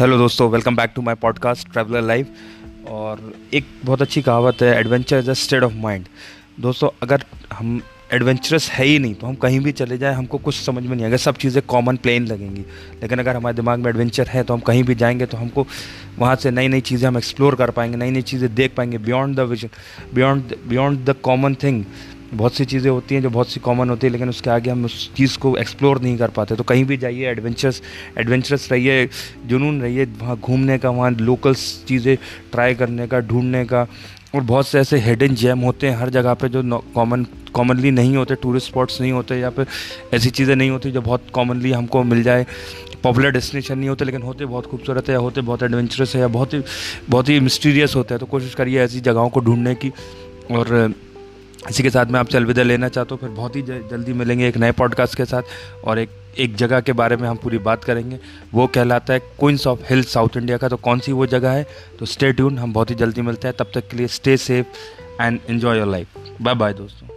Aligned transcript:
Hello 0.00 0.16
दोस्तों 0.18 0.48
welcome 0.50 0.76
back 0.76 0.92
to 0.94 1.02
my 1.02 1.14
podcast 1.14 1.68
traveller 1.72 2.02
live 2.02 2.26
और 2.88 3.20
एक 3.54 3.66
बहुत 3.84 4.02
अच्छी 4.02 4.22
कहावत 4.22 4.62
है 4.62 4.74
adventure 4.78 5.18
is 5.18 5.30
a 5.30 5.32
state 5.32 5.62
of 5.62 5.72
mind 5.72 6.06
दोस्तों, 6.60 6.88
अगर 7.02 7.24
हम 7.52 7.80
एडवेंचरस 8.12 8.68
है 8.70 8.84
ही 8.86 8.98
नहीं 8.98 9.14
तो 9.14 9.26
हम 9.26 9.34
कहीं 9.34 9.60
भी 9.60 9.72
चले 9.72 9.98
जाएँ, 9.98 10.14
हमको 10.14 10.38
कुछ 10.38 10.54
समझ 10.54 10.82
में 10.82 10.94
नहीं 10.94 11.04
आएगा 11.04 11.16
सब 11.16 11.36
चीज़ें 11.36 11.62
कॉमन 11.66 11.96
प्लेन 11.96 12.26
लगेंगी। 12.26 12.64
लेकिन 13.02 13.18
अगर 13.18 13.36
हमारे 13.36 13.56
दिमाग 13.56 13.78
में 13.78 13.88
एडवेंचर 13.90 14.26
है 14.26 14.42
तो 14.42 14.54
हम 14.54 14.60
कहीं 14.60 14.82
भी 14.84 14.94
जाएँगे 14.94 15.26
तो 15.26 15.36
हमको 15.36 15.66
वहाँ 16.18 16.34
से 16.36 16.50
नई 16.50 16.68
नई 16.68 16.80
चीज़ें 16.80 17.08
हम 17.08 17.16
एक्सप्लोर 17.18 17.54
कर 17.54 17.70
पाएँगे 17.70 17.96
नई 17.96 18.10
नई 18.10 18.22
चीज़ें 18.22 18.54
देख 18.54 18.74
पाएँगे 18.74 18.98
beyond 18.98 19.36
the 19.36 19.40
vision 19.40 19.68
beyond 20.14 20.56
beyond 20.68 21.04
the 21.04 21.14
common 21.22 21.54
thing 21.54 21.84
बहुत 22.32 22.54
सी 22.54 22.64
चीज़ें 22.64 22.90
होती 22.90 23.14
हैं 23.14 23.22
जो 23.22 23.30
बहुत 23.30 23.48
सी 23.48 23.60
कॉमन 23.60 23.90
होती 23.90 24.06
है, 24.06 24.12
लेकिन 24.12 24.28
उसके 24.28 24.50
आगे 24.50 24.70
हम 24.70 24.84
उस 24.84 25.12
चीज़ 25.16 25.36
को 25.38 25.56
एक्सप्लोर 25.56 26.00
नहीं 26.02 26.16
कर 26.18 26.30
पाते। 26.30 26.56
तो 26.56 26.64
कहीं 26.64 26.84
भी 26.84 26.96
जाइए 26.96 27.28
एडवेंचरस 27.30 27.80
एडवेंचरस 28.18 28.68
रहिए, 28.72 29.08
जुनून 29.46 29.80
रहिए, 29.82 30.04
वहाँ 30.20 30.36
घूमने 30.38 30.78
का, 30.78 30.90
वहाँ 30.90 31.10
लोकल्स 31.12 31.84
चीज़ें 31.88 32.16
ट्राई 32.52 32.74
करने 32.74 33.06
का, 33.06 33.20
ढूँढने 33.20 33.64
का, 33.64 33.86
और 34.34 34.42
बहुत 34.42 34.68
से 34.68 34.78
ऐसे 34.80 34.98
हिडन 34.98 35.34
जैम 35.36 35.58
होते 35.60 35.88
हैं 35.88 35.96
हर 35.96 36.10
जगह 36.10 36.34
पे 36.34 36.48
जो 36.48 36.62
कॉमन 36.94 37.26
कॉमनली 37.54 37.90
नहीं 37.90 38.16
होते 38.16 38.34
टूरिस्ट 38.34 38.68
स्पॉट्स 38.68 39.00
नहीं 39.00 39.12
होते, 39.12 39.34
या 39.36 39.50
फिर 39.50 39.66
ऐसी 40.14 40.30
चीज़ें 40.30 40.54
नहीं 40.56 40.70
होती 40.70 40.90
जो 40.90 41.02
बहुत 41.02 41.30
कॉमनली 41.34 41.72
हमको 41.72 42.02
मिल 42.04 42.22
जाए। 42.22 42.46
पॉपुलर 43.02 43.30
डेस्टिनेशन 43.30 43.78
नहीं 43.78 43.88
होते, 43.88 44.04
लेकिन 44.04 44.22
होते 44.22 44.44
बहुत 44.46 44.66
खूबसूरत 44.66 45.08
है, 45.08 45.14
या 45.14 45.20
होते 45.20 45.40
बहुत 45.42 45.62
एडवेंचरस 45.62 46.14
है, 46.14 46.20
या 46.20 46.28
बहुत 46.28 46.54
ही 46.54 46.62
बहुत 47.08 47.28
ही 47.28 47.38
मिस्टीरियस 47.40 47.96
होते 47.96 48.14
हैं। 48.14 48.20
तो 48.20 48.26
कोशिश 48.26 48.54
करिए 48.54 48.80
ऐसी 48.82 49.00
जगहों 49.02 49.28
को 49.28 49.40
ढूँढने 49.40 49.74
की, 49.74 49.92
और 50.50 50.94
इसी 51.70 51.82
के 51.82 51.90
साथ 51.90 52.06
मैं 52.06 52.20
आपसे 52.20 52.38
अलविदा 52.38 52.62
लेना 52.62 52.88
चाहता 52.88 53.14
हूँ। 53.14 53.20
फिर 53.20 53.28
बहुत 53.28 53.56
ही 53.56 53.62
जल्दी 53.62 54.12
मिलेंगे 54.12 54.48
एक 54.48 54.56
नए 54.56 54.72
पॉडकास्ट 54.72 55.14
के 55.14 55.24
साथ 55.24 55.42
और 55.84 55.98
एक 55.98 56.10
एक 56.38 56.54
जगह 56.56 56.80
के 56.80 56.92
बारे 56.92 57.16
में 57.16 57.28
हम 57.28 57.36
पूरी 57.36 57.58
बात 57.58 57.84
करेंगे। 57.84 58.18
वो 58.54 58.66
कहलाता 58.66 59.14
है 59.14 59.18
queens 59.18 59.66
of 59.66 59.80
hills 59.90 60.12
south 60.12 60.36
India 60.36 60.56
का। 60.56 60.68
तो 60.68 60.76
कौन 60.76 60.98
सी 60.98 61.12
वो 61.12 61.26
जगह 61.26 61.50
है? 61.50 61.66
तो 61.98 62.06
स्टे 62.06 62.32
ट्यून 62.32 62.58
हम 62.58 62.72
बहुत 62.72 62.90
ही 62.90 62.94
जल्दी 62.94 63.22
मिलते 63.22 63.48
हैं। 63.48 63.56
तब 63.58 63.70
तक 63.74 63.88
के 63.88 63.96
लिए 63.96 64.06
stay 64.06 64.36
safe 64.36 64.66
and 65.22 65.40
enjoy 65.50 65.78
your 65.78 65.86
life 65.86 66.08
bye 66.42 66.54
bye 66.54 66.72
दोस्तों। 66.72 67.13